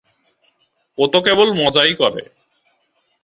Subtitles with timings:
[0.97, 2.23] ও তো কেবল মজাই করে।